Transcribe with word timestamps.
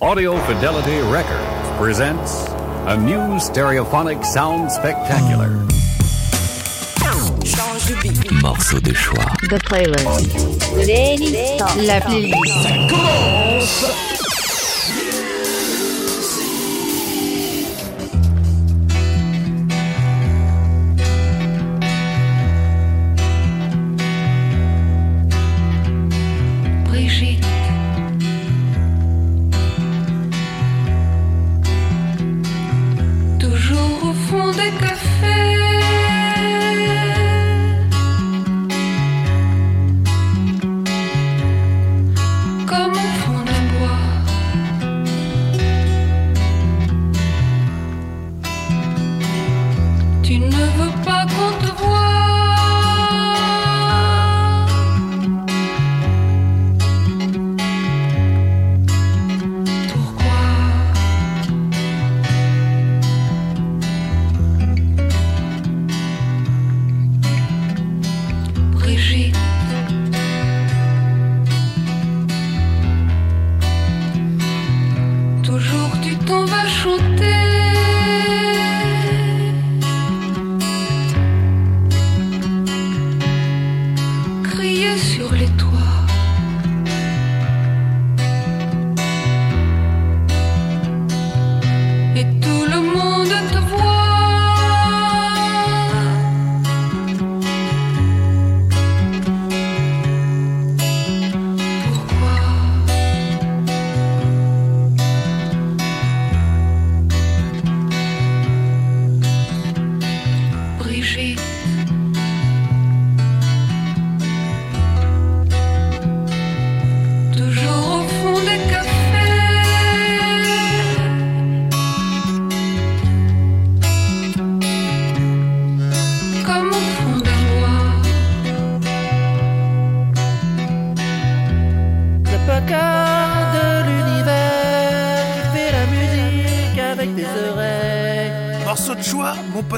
Audio 0.00 0.38
Fidelity 0.46 1.00
Records 1.10 1.76
presents 1.76 2.46
a 2.86 2.96
new 2.96 3.18
stereophonic 3.40 4.24
sound 4.24 4.70
spectacular. 4.70 5.48
Morceau 8.40 8.78
de 8.78 8.94
choix. 8.94 9.26
The 9.50 9.58
playlist. 9.58 10.06
La 11.84 12.00
playlist. 12.00 12.62
Ça 12.62 12.68
commence 12.88 14.27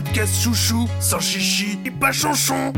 podcast 0.00 0.42
chouchou, 0.42 0.88
sans 0.98 1.20
chichi 1.20 1.78
et 1.84 1.90
pas 1.90 2.12
chanchon. 2.12 2.72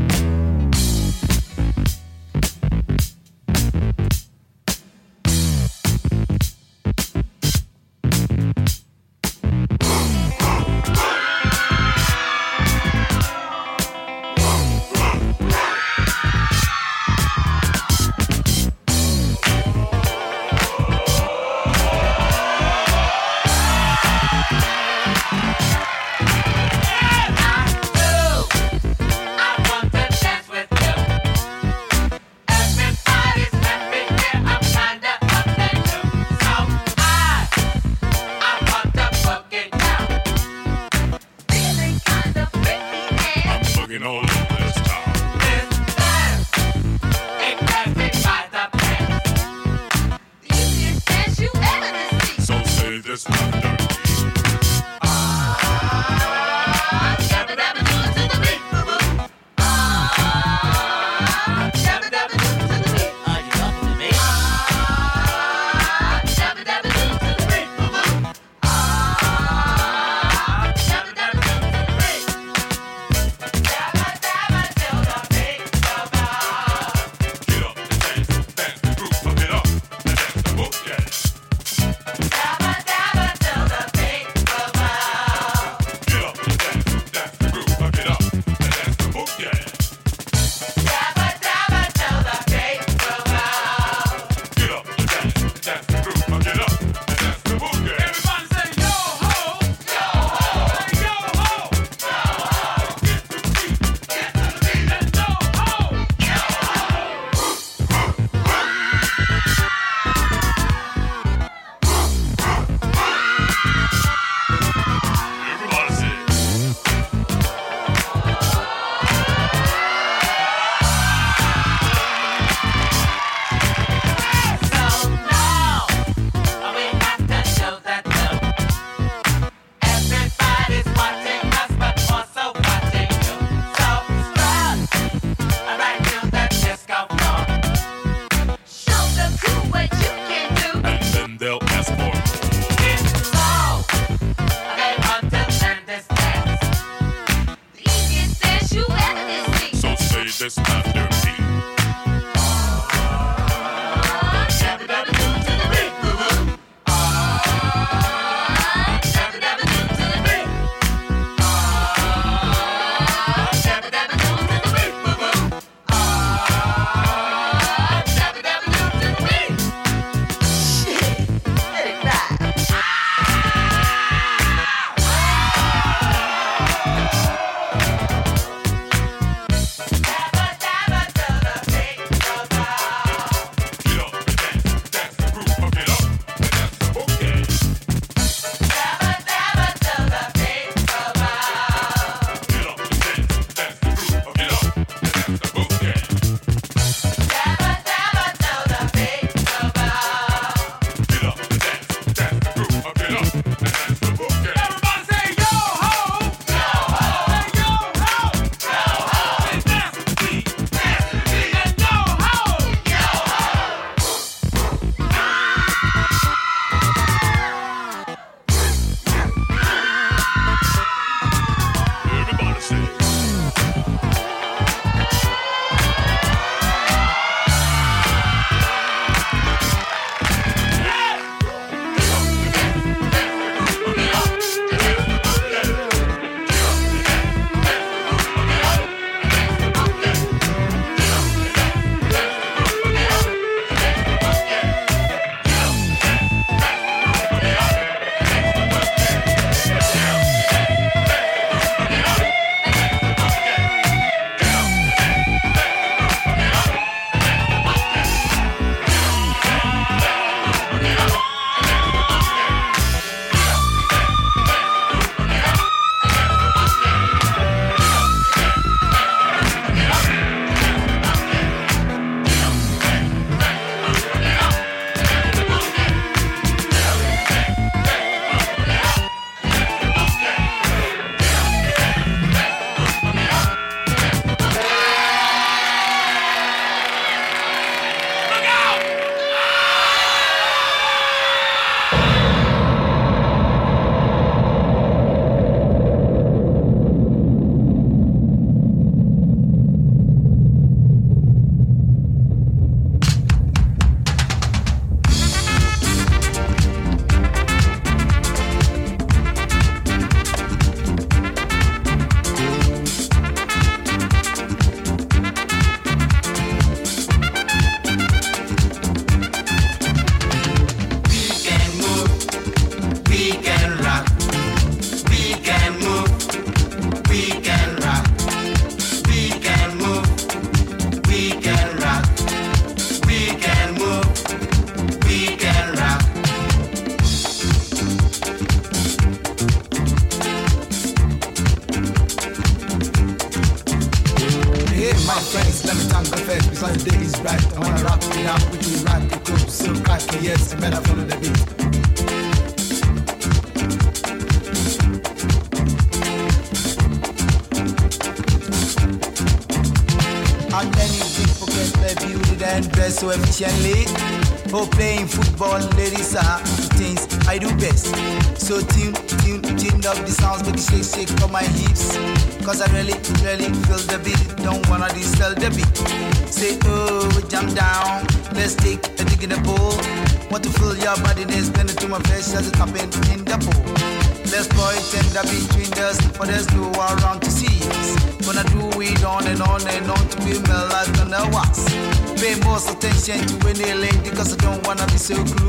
patient 393.05 393.43
when 393.43 393.55
they 393.55 393.73
late 393.73 394.03
because 394.03 394.33
I 394.33 394.37
don't 394.37 394.65
wanna 394.65 394.85
be 394.87 394.97
so 394.97 395.15
cruel. 395.15 395.42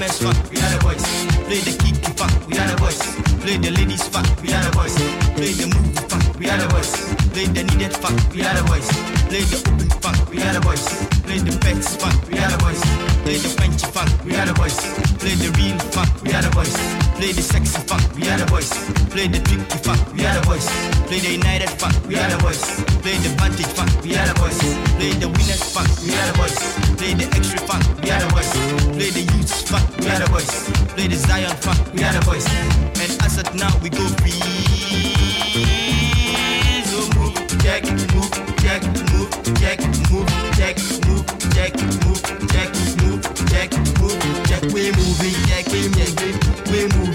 MS 0.00 0.22
fuck, 0.22 0.50
we 0.50 0.56
are 0.56 0.70
the 0.70 0.78
boys. 0.82 1.04
Play 1.44 1.60
the 1.60 1.76
kick 1.76 2.16
fuck, 2.16 2.48
we 2.48 2.56
are 2.56 2.66
the 2.68 2.76
boys. 2.78 2.98
Play 3.42 3.58
the 3.58 3.70
ladies 3.70 4.08
fuck, 4.08 4.24
we 4.40 4.50
are 4.50 4.64
the 4.64 4.70
boys. 4.70 4.94
Play 5.36 5.52
the 5.52 5.66
move 5.66 5.94
fuck, 6.08 6.38
we 6.38 6.48
are 6.48 6.56
the 6.56 6.68
boys. 6.68 6.90
Play 7.34 7.44
the 7.44 7.64
needed 7.64 7.94
fuck, 7.94 8.32
we 8.32 8.40
are 8.40 8.54
the 8.54 8.64
boys 8.64 9.19
play 9.30 9.46
the 9.46 9.62
open 9.62 9.88
funk, 10.02 10.18
we 10.28 10.42
are 10.42 10.56
a 10.58 10.60
voice. 10.60 11.06
Play 11.22 11.38
the 11.38 11.54
pets 11.62 11.94
funk, 11.94 12.18
we 12.26 12.34
are 12.42 12.50
a 12.50 12.58
voice. 12.58 12.82
Play 13.22 13.38
the 13.38 13.50
French 13.54 13.82
funk, 13.94 14.10
we 14.26 14.34
are 14.34 14.50
a 14.50 14.54
voice. 14.58 14.80
Play 15.22 15.38
the 15.38 15.54
real 15.54 15.78
funk, 15.94 16.10
we 16.26 16.34
are 16.34 16.42
a 16.42 16.50
voice. 16.50 16.74
Play 17.14 17.30
the 17.30 17.42
sexy 17.42 17.78
funk, 17.86 18.02
we 18.18 18.26
are 18.26 18.42
a 18.42 18.46
voice. 18.50 18.74
Play 19.14 19.30
the 19.30 19.38
tricky 19.38 19.78
funk, 19.86 20.02
we 20.18 20.26
are 20.26 20.34
a 20.34 20.42
voice. 20.42 20.66
Play 21.06 21.20
the 21.22 21.30
united 21.38 21.70
funk, 21.78 21.94
we 22.10 22.18
are 22.18 22.26
a 22.26 22.38
voice. 22.42 22.82
Play 23.06 23.16
the 23.22 23.30
vantage 23.38 23.70
funk, 23.78 23.92
we 24.02 24.18
are 24.18 24.26
a 24.26 24.34
voice. 24.34 24.60
Play 24.98 25.14
the 25.14 25.28
winners 25.30 25.62
funk, 25.70 25.90
we 26.02 26.10
are 26.10 26.26
the 26.26 26.34
boys. 26.34 26.58
Play 26.98 27.14
the 27.14 27.26
extra 27.30 27.60
funk, 27.70 27.84
we 28.02 28.10
are 28.10 28.18
a 28.18 28.28
voice. 28.34 28.52
Play 28.98 29.10
the 29.14 29.22
youth 29.30 29.52
funk, 29.70 29.86
we 30.02 30.10
are 30.10 30.22
a 30.22 30.26
voice. 30.26 30.54
Play 30.98 31.06
the 31.06 31.16
Zion 31.16 31.54
funk, 31.62 31.78
we 31.94 32.02
are 32.02 32.16
a 32.18 32.22
voice. 32.26 32.50
And 32.98 33.12
as 33.22 33.38
of 33.38 33.46
now 33.54 33.70
we 33.78 33.94
go 33.94 34.02
free. 34.18 34.42
So 36.90 36.98
move, 37.14 37.38
check, 37.62 37.86
move, 38.10 38.34
check, 38.58 38.82
move. 38.82 39.19
Check 39.58 39.80
move, 40.10 40.28
check 40.56 40.76
move, 41.06 41.26
check 41.54 41.74
move, 42.04 42.22
check 42.52 42.70
move, 43.02 43.22
check 43.48 43.72
move, 44.00 44.18
check. 44.46 44.62
We 44.72 44.92
moving, 44.92 45.34
check 45.48 45.66
we 45.68 45.88
moving, 45.88 46.38
we 46.70 46.86
moving. 46.96 47.09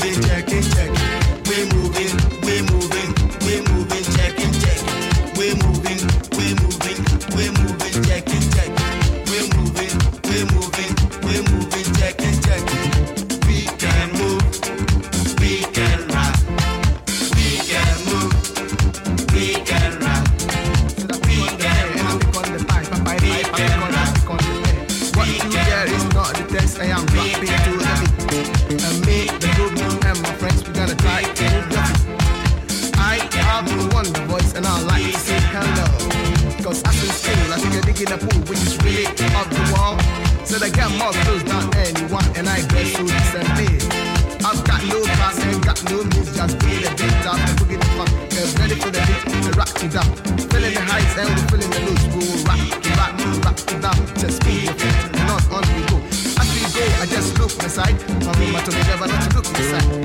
up. 49.96 50.06
Feeling 50.52 50.74
the 50.74 50.82
heights 50.82 51.18
and 51.18 51.30
we're 51.30 51.48
feeling 51.48 51.72
the 51.72 51.80
loose. 51.88 52.06
We 52.14 52.22
will 52.28 52.44
rock, 52.44 52.60
rock, 53.00 53.16
rock, 53.44 53.58
rock, 53.84 54.16
just 54.18 54.44
move 54.44 54.64
your 54.64 54.74
feet, 54.74 55.12
not 55.28 55.44
on 55.52 55.64
we 55.74 55.82
go. 55.88 55.98
As 56.40 56.48
we 56.54 56.62
go, 56.76 56.84
I 57.02 57.06
just 57.06 57.40
look 57.40 57.56
my 57.60 57.68
side. 57.68 57.96
Mama 58.24 58.60
told 58.64 58.76
me 58.76 58.84
never 58.84 59.08
not 59.08 59.22
to 59.30 59.36
look 59.36 59.48
inside. 59.48 60.05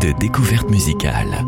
De 0.00 0.10
découverte 0.10 0.68
musicale. 0.70 1.46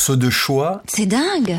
Morceau 0.00 0.16
de 0.16 0.30
choix. 0.30 0.80
C'est 0.86 1.04
dingue. 1.04 1.58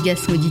orgasme. 0.00 0.49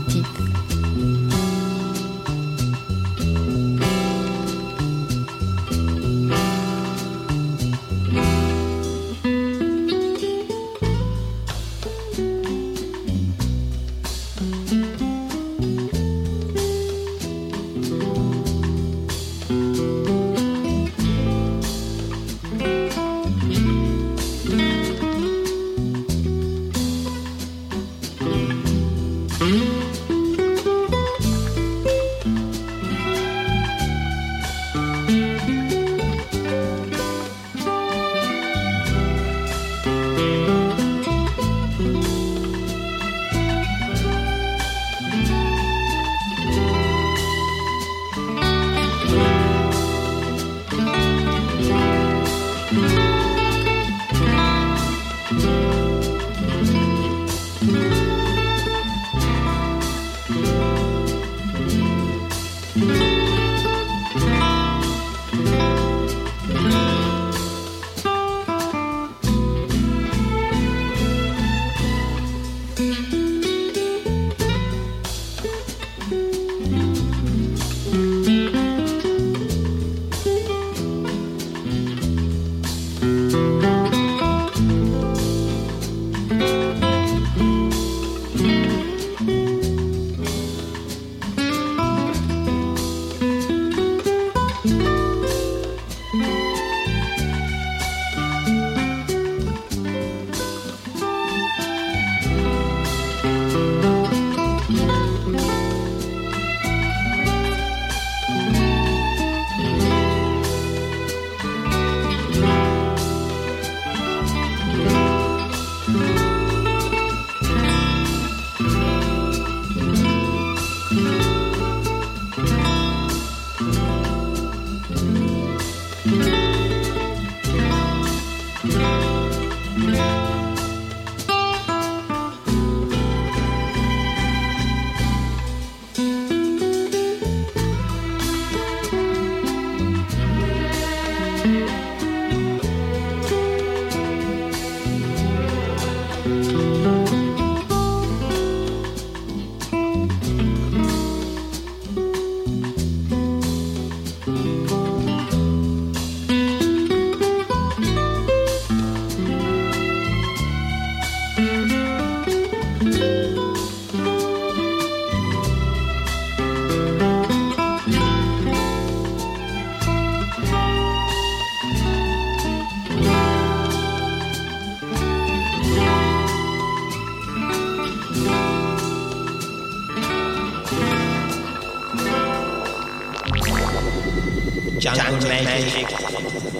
Magic, 185.43 185.87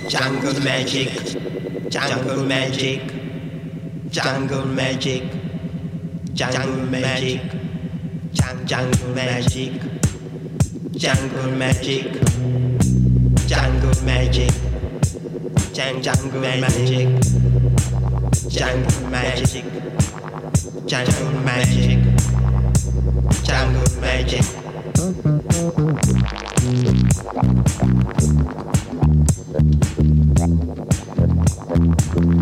jungle 0.07 0.59
magic, 0.61 1.11
jungle 1.89 2.43
magic, 2.45 3.01
jungle 4.09 4.65
magic, 4.65 5.23
jungle 6.33 6.85
magic, 6.87 7.41
jungle 8.33 9.11
magic, 9.15 9.81
jungle 10.91 11.51
magic, 11.51 12.05
jungle 13.47 14.03
magic, 14.03 14.53
jungle 16.01 16.39
magic, 16.41 17.07
jungle 18.49 19.09
magic, 19.09 19.65
jungle 20.87 21.31
magic, 21.41 21.99
jungle 23.43 24.01
magic. 24.01 24.45
Thank 26.59 27.13
you. 32.17 32.38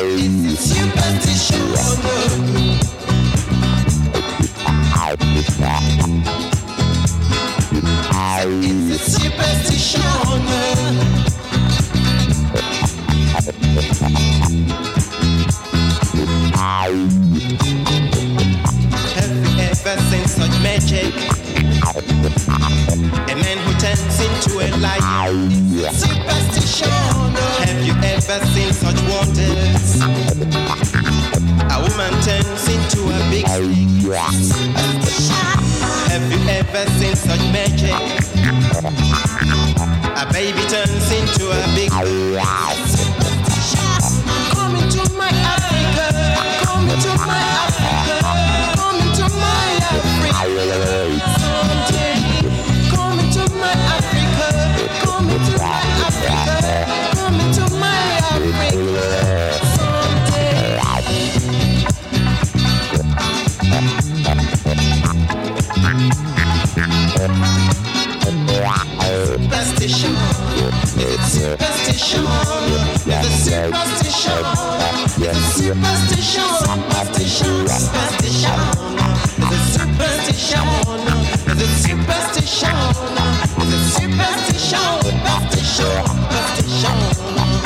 A 0.00 0.04
man 23.34 23.58
who 23.58 23.72
turns 23.80 24.20
into 24.20 24.60
a 24.60 24.70
lion. 24.78 25.07
Ever 28.30 28.44
seen 28.48 28.72
such 28.74 29.00
wonders? 29.08 30.02
A 31.72 31.80
woman 31.80 32.12
turns 32.20 32.68
into 32.68 33.00
a 33.08 33.30
big 33.30 33.48
snake. 33.48 34.12
Have 36.10 36.30
you 36.30 36.38
ever 36.50 36.84
seen 36.98 37.16
such 37.16 37.40
magic? 37.54 37.94
A 40.14 40.26
baby 40.30 40.60
turns 40.68 41.10
into 41.10 41.50
a 41.50 41.74
big 41.74 41.90
superstition. 71.92 72.24
It's 73.06 73.06
a 73.06 73.38
superstition. 73.48 74.44
It's 75.18 75.28
a 75.28 75.44
superstition. 75.56 76.48
Superstition. 76.60 77.58
Superstition. 77.68 78.60
It's 79.38 79.52
a 79.52 79.78
superstition. 79.78 80.66
It's 81.46 81.62
a 81.62 81.68
superstition. 81.88 82.76
It's 83.58 83.72
a 83.72 84.00
superstition. 84.00 84.88
Superstition. 85.68 86.98
No 87.36 87.57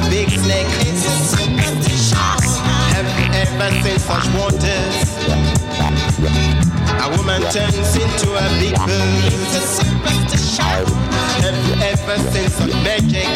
a 0.00 0.10
big 0.10 0.30
snake. 0.30 0.66
is 0.86 1.04
a 1.04 1.10
superstition. 1.36 2.18
Ever 3.42 3.70
since 3.82 4.02
such 4.04 4.26
waters? 4.34 4.96
A 7.00 7.08
woman 7.16 7.42
turns 7.52 7.96
into 7.96 8.28
a 8.32 8.46
big 8.60 8.76
bird. 8.86 9.32
A 9.32 9.62
superstition. 9.76 10.84
Ever 11.82 12.18
since 12.32 12.54
such 12.54 12.74
magic? 12.84 13.28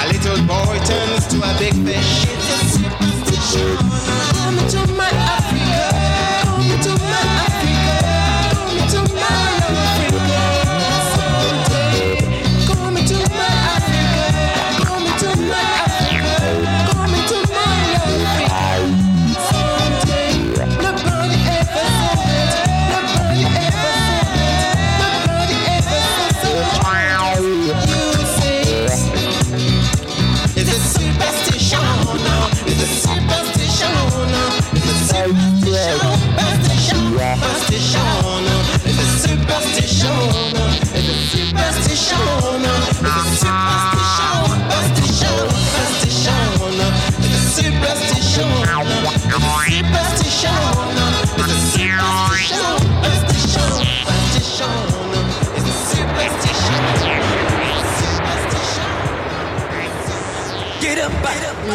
A 0.00 0.04
little 0.12 0.40
boy 0.46 0.78
turns 0.84 1.26
to 1.28 1.36
a 1.42 1.52
big 1.58 1.74
fish. 1.84 2.26
It's 2.30 2.48
a 2.54 2.64
superstition. 2.76 3.76
Come 4.34 4.58
to 4.74 4.80
my 4.94 5.05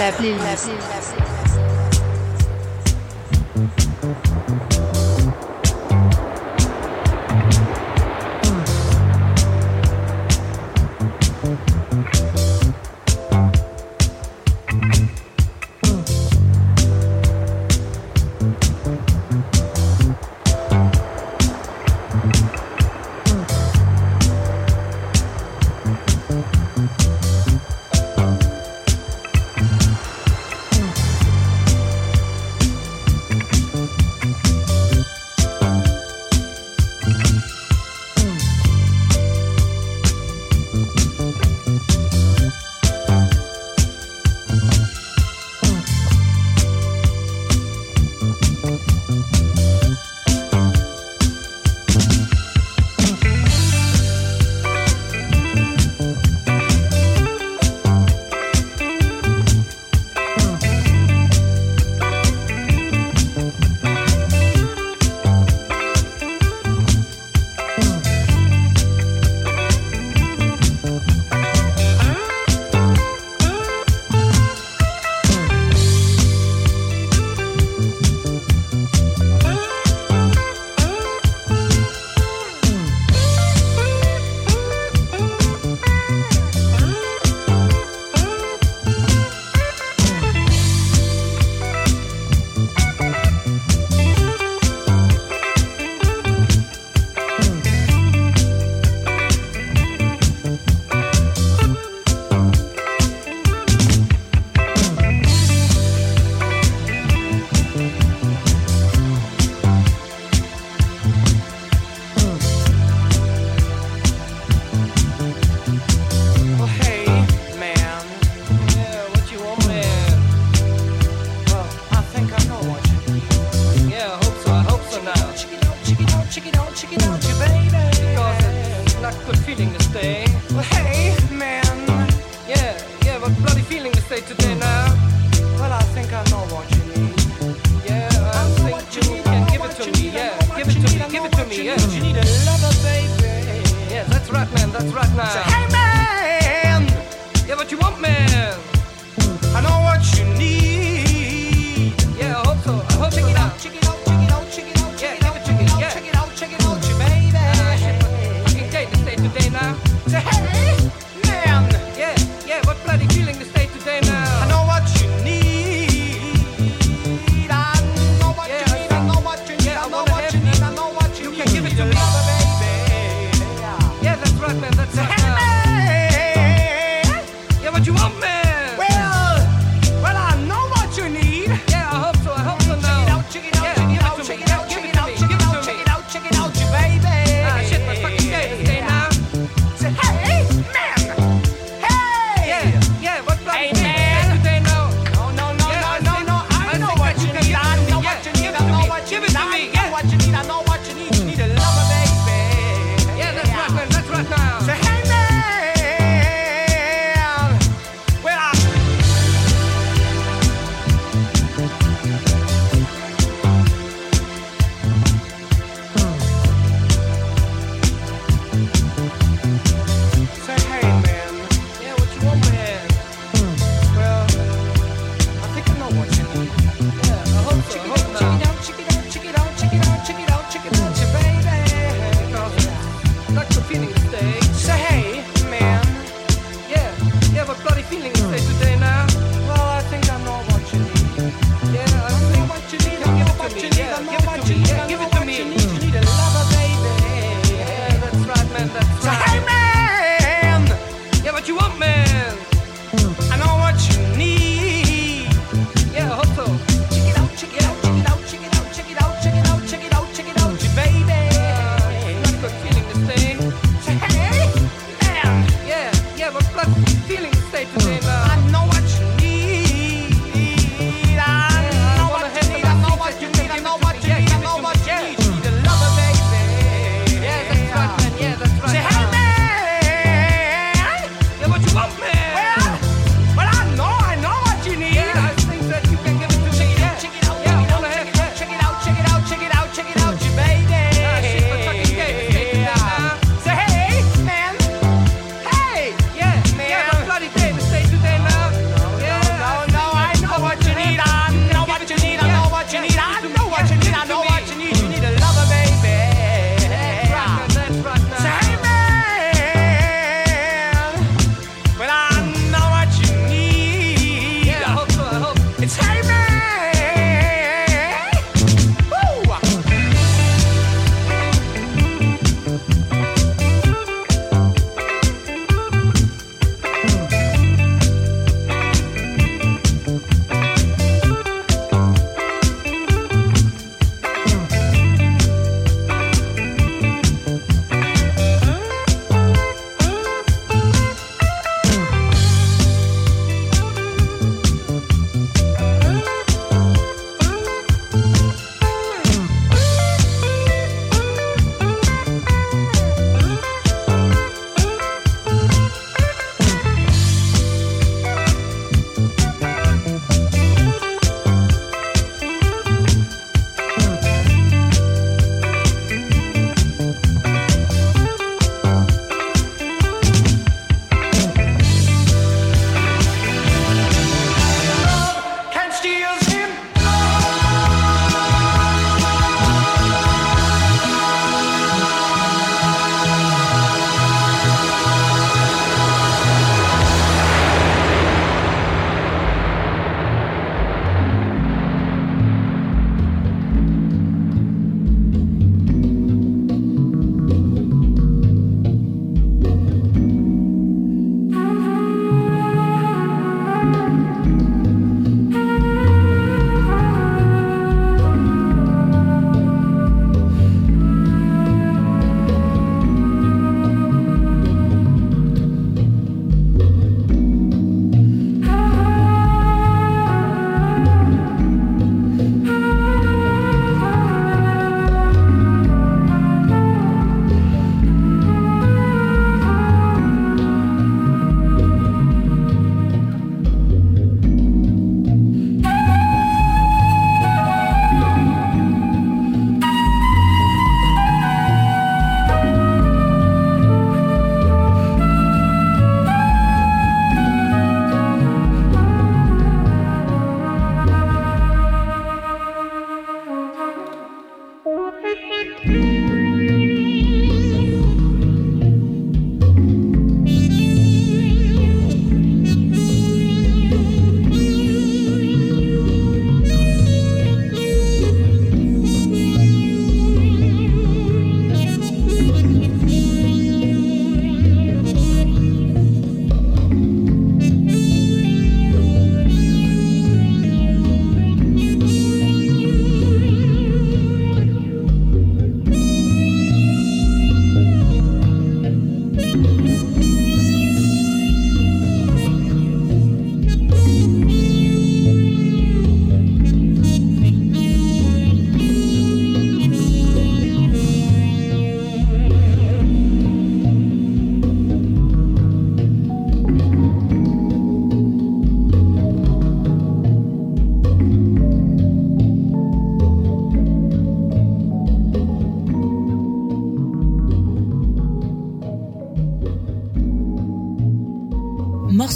la 0.01 0.11
playlist. 0.11 1.00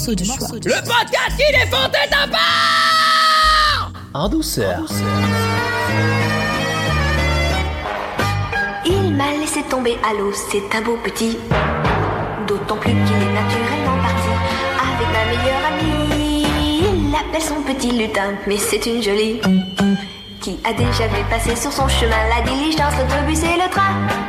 Morceau 0.06 0.14
de 0.14 0.24
choix. 0.24 0.48
Le 0.52 0.84
podcast 0.84 1.36
qui 1.36 1.52
défend 1.52 1.88
tes 1.88 2.08
part 2.30 3.90
En 4.14 4.28
douceur. 4.28 4.84
Il 8.84 9.14
m'a 9.16 9.32
laissé 9.32 9.62
tomber 9.64 9.96
à 10.08 10.12
l'eau, 10.14 10.32
c'est 10.32 10.76
un 10.76 10.82
beau 10.82 10.96
petit. 11.02 11.36
D'autant 12.46 12.76
plus 12.76 12.92
qu'il 12.92 12.98
est 12.98 13.34
naturellement 13.34 14.00
parti 14.00 14.30
avec 14.80 15.08
ma 15.12 15.24
meilleure 15.26 15.64
amie. 15.72 16.46
Il 16.82 17.10
l'appelle 17.10 17.42
son 17.42 17.62
petit 17.62 17.90
lutin, 17.90 18.34
mais 18.46 18.58
c'est 18.58 18.86
une 18.86 19.02
jolie. 19.02 19.40
Qui 20.40 20.60
a 20.64 20.72
déjà 20.72 21.08
vu 21.08 21.24
passer 21.28 21.56
sur 21.56 21.72
son 21.72 21.88
chemin 21.88 22.28
la 22.28 22.42
diligence, 22.48 22.94
l'autobus 22.96 23.42
et 23.42 23.56
le 23.56 23.68
train. 23.70 24.25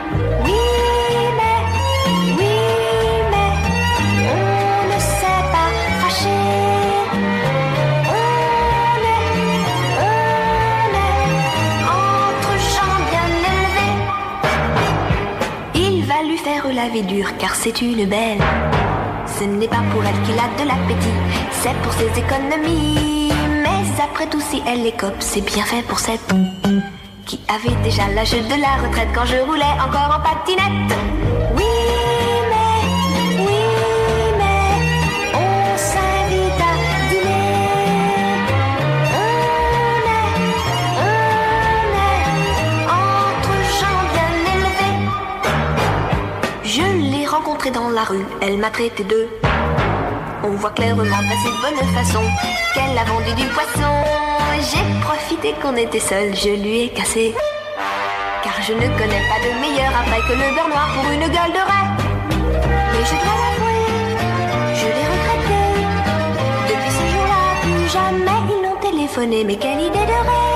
La 16.71 16.89
vie 16.89 17.03
dure 17.03 17.37
car 17.37 17.55
c'est 17.55 17.81
une 17.81 18.05
belle. 18.05 18.39
Ce 19.25 19.43
n'est 19.43 19.67
pas 19.67 19.83
pour 19.91 20.03
elle 20.03 20.21
qu'il 20.23 20.35
a 20.35 20.47
de 20.57 20.67
l'appétit, 20.67 21.19
c'est 21.51 21.75
pour 21.81 21.93
ses 21.93 22.19
économies. 22.19 23.31
Mais 23.63 24.01
après 24.03 24.27
tout, 24.27 24.41
si 24.41 24.61
elle 24.67 24.85
écope, 24.85 25.15
c'est 25.19 25.41
bien 25.41 25.63
fait 25.63 25.83
pour 25.83 25.99
cette 25.99 26.33
qui 27.25 27.39
avait 27.49 27.75
déjà 27.83 28.07
l'âge 28.15 28.31
de 28.31 28.61
la 28.61 28.87
retraite 28.87 29.09
quand 29.13 29.25
je 29.25 29.37
roulais 29.37 29.75
encore 29.85 30.17
en 30.17 30.21
patinette. 30.21 31.36
Dans 47.71 47.89
la 47.89 48.03
rue, 48.03 48.25
elle 48.41 48.57
m'a 48.57 48.69
traité 48.69 49.03
de. 49.03 49.27
On 50.43 50.51
voit 50.51 50.71
clairement 50.71 51.03
de 51.03 51.09
bonne 51.09 51.93
façon 51.93 52.21
qu'elle 52.73 52.97
a 52.97 53.03
vendu 53.03 53.33
du 53.33 53.47
poisson. 53.47 53.91
J'ai 54.59 54.83
profité 55.01 55.53
qu'on 55.61 55.75
était 55.75 55.99
seuls, 55.99 56.35
je 56.35 56.49
lui 56.49 56.83
ai 56.83 56.89
cassé. 56.89 57.33
Car 58.43 58.53
je 58.61 58.73
ne 58.73 58.87
connais 58.97 59.23
pas 59.29 59.39
de 59.43 59.59
meilleur 59.61 59.91
après 60.01 60.21
que 60.27 60.33
le 60.33 60.55
beurre 60.55 60.69
noir 60.69 60.89
pour 60.93 61.11
une 61.11 61.27
gueule 61.27 61.53
de 61.53 61.63
rat. 61.69 61.87
Mais 62.91 63.05
je 63.09 63.17
dois 63.23 63.37
l'avouer, 63.43 63.83
je 64.79 64.87
l'ai 64.95 65.07
regretté. 65.13 65.59
Depuis 66.69 66.91
ce 66.99 67.05
jour-là, 67.13 67.41
plus 67.61 67.91
jamais 67.91 68.39
ils 68.49 68.61
n'ont 68.63 68.79
téléphoné. 68.79 69.43
Mais 69.43 69.55
quelle 69.55 69.81
idée 69.81 70.05
de 70.05 70.17
rester 70.29 70.46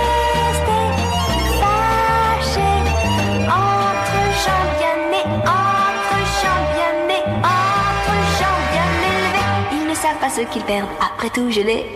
pas 10.22 10.30
ce 10.30 10.42
qu'ils 10.42 10.64
perdent. 10.64 10.88
Après 11.02 11.30
tout, 11.32 11.50
je 11.50 11.62
l'ai. 11.62 11.92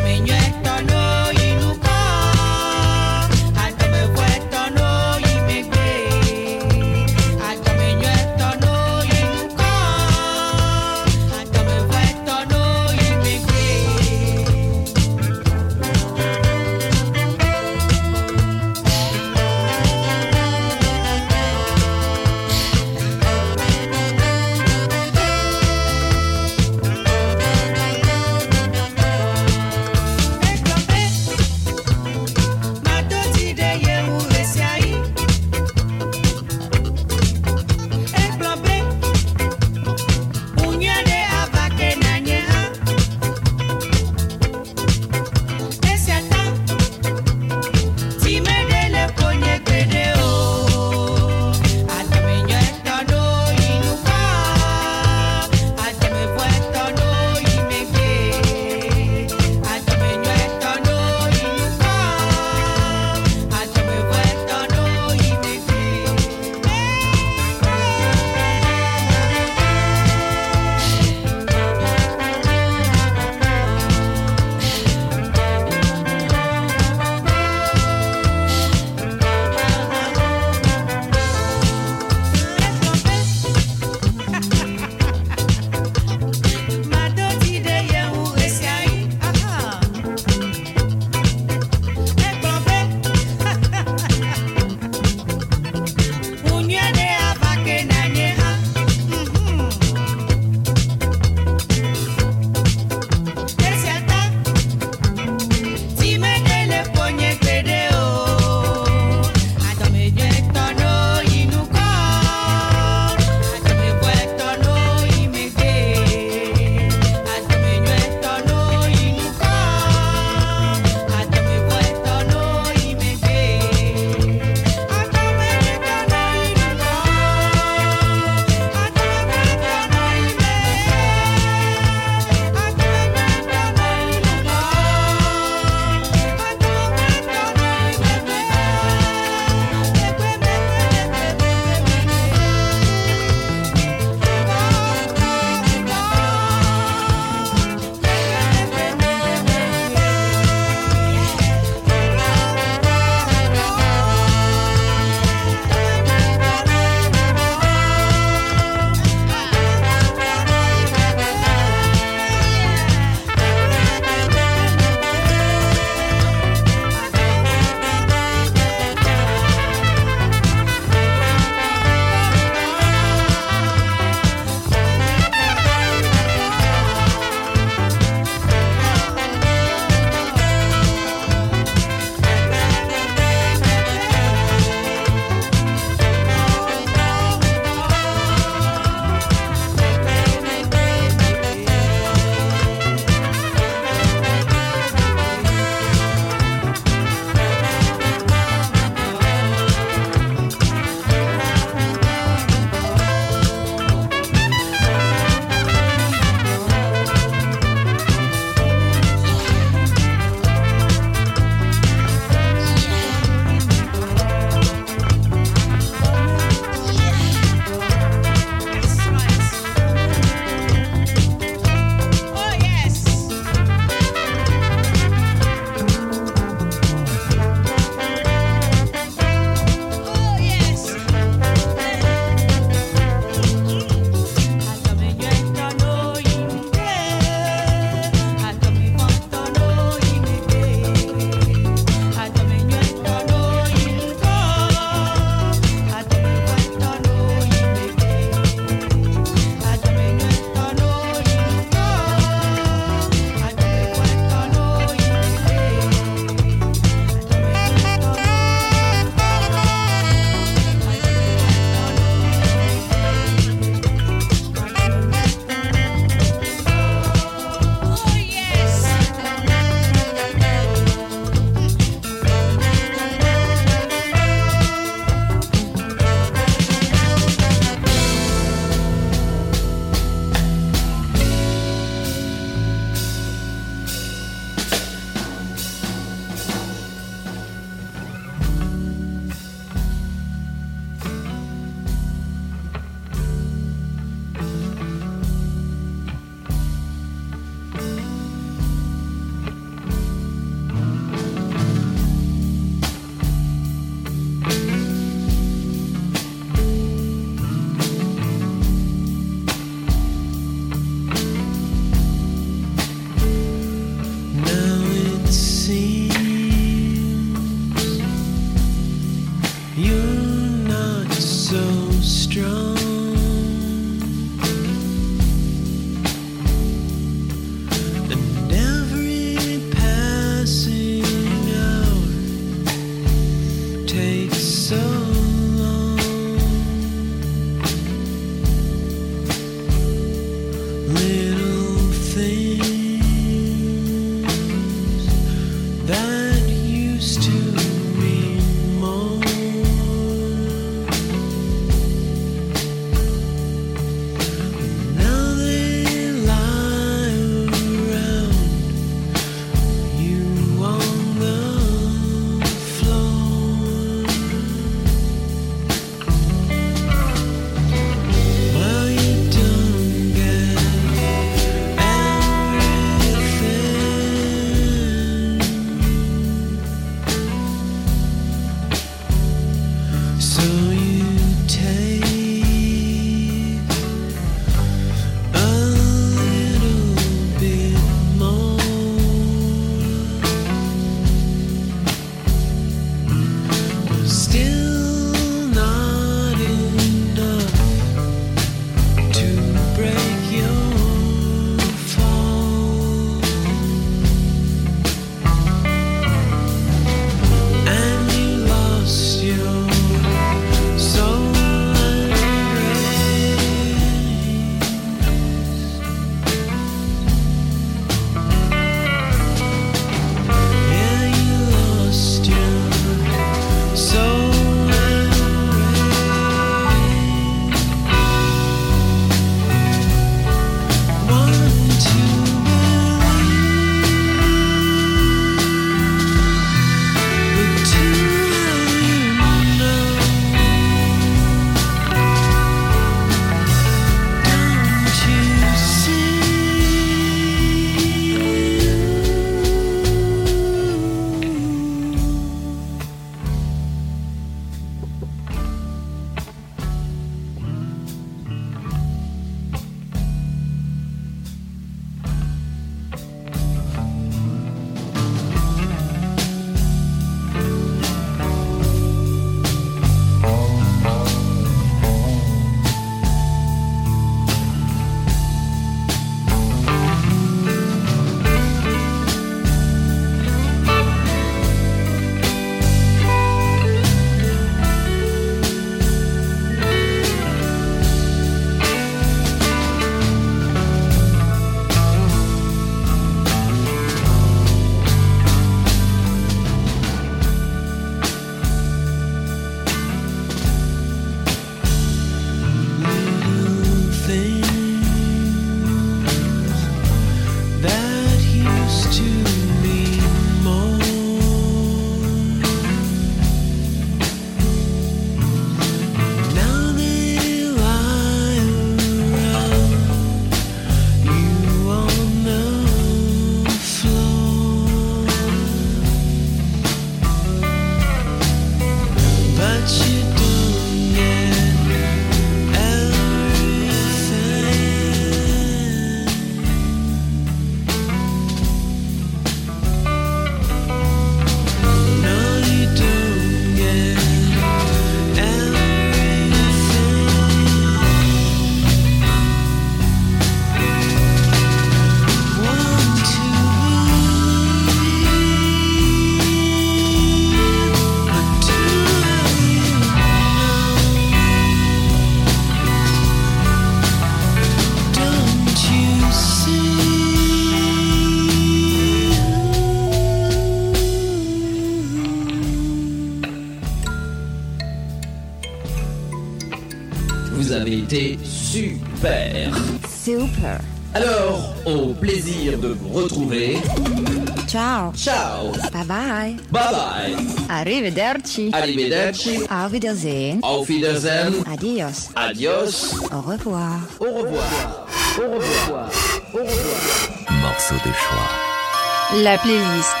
Arrivederci. 587.91 588.49
Arrivederci. 588.53 589.45
Arrivederci. 589.49 590.39
Auf 590.41 590.67
Wiedersehen. 590.69 591.43
Adios. 591.45 592.09
Adios. 592.15 592.93
Au 593.11 593.21
revoir. 593.21 593.81
Au 593.99 594.05
revoir. 594.05 594.87
Au 595.17 595.23
revoir. 595.23 595.89
Au 596.33 596.37
revoir. 596.37 597.31
Morceau 597.41 597.75
de 597.75 597.91
choix. 597.93 599.21
La 599.23 599.37
playlist. 599.37 600.00